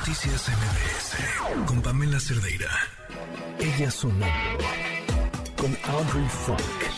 [0.00, 2.70] Noticias MBS con Pamela Cerdeira.
[3.58, 4.64] Ella sonando
[5.58, 6.89] con Audrey Funk.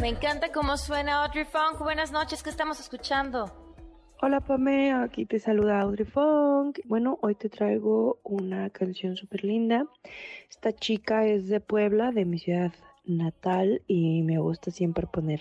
[0.00, 1.80] Me encanta cómo suena Audrey Funk.
[1.80, 3.50] Buenas noches, ¿qué estamos escuchando?
[4.22, 6.78] Hola Pame, aquí te saluda Audrey Funk.
[6.84, 9.84] Bueno, hoy te traigo una canción súper linda.
[10.48, 12.72] Esta chica es de Puebla, de mi ciudad
[13.04, 15.40] natal, y me gusta siempre poner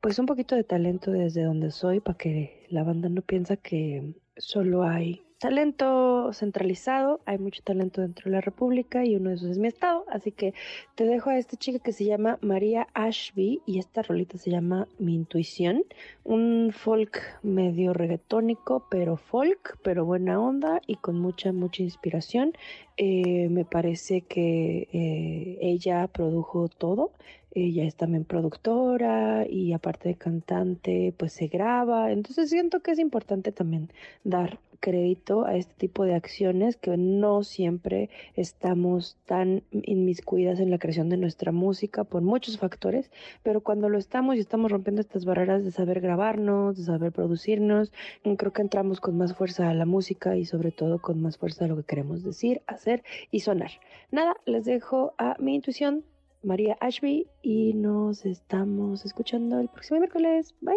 [0.00, 4.14] pues un poquito de talento desde donde soy para que la banda no piensa que
[4.36, 9.50] solo hay talento centralizado, hay mucho talento dentro de la República y uno de esos
[9.50, 10.54] es mi estado, así que
[10.94, 14.88] te dejo a esta chica que se llama María Ashby y esta rolita se llama
[14.98, 15.84] Mi Intuición,
[16.24, 22.54] un folk medio reggaetónico, pero folk, pero buena onda y con mucha, mucha inspiración.
[22.96, 27.10] Eh, me parece que eh, ella produjo todo.
[27.54, 32.10] Ella es también productora y aparte de cantante, pues se graba.
[32.12, 33.90] Entonces siento que es importante también
[34.24, 40.78] dar crédito a este tipo de acciones que no siempre estamos tan inmiscuidas en la
[40.78, 43.10] creación de nuestra música por muchos factores,
[43.42, 47.94] pero cuando lo estamos y estamos rompiendo estas barreras de saber grabarnos, de saber producirnos,
[48.36, 51.64] creo que entramos con más fuerza a la música y sobre todo con más fuerza
[51.64, 53.70] a lo que queremos decir, hacer y sonar.
[54.10, 56.04] Nada, les dejo a mi intuición,
[56.44, 60.54] María Ashby, y nos estamos escuchando el próximo miércoles.
[60.60, 60.74] Bye.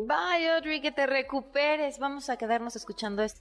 [0.00, 1.98] Bye, Audrey, que te recuperes.
[1.98, 3.40] Vamos a quedarnos escuchando esto.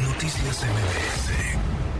[0.00, 1.93] Noticias MBS